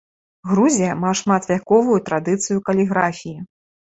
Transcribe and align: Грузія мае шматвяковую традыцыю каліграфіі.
Грузія 0.51 0.93
мае 1.01 1.09
шматвяковую 1.19 1.99
традыцыю 2.09 2.57
каліграфіі. 2.69 3.37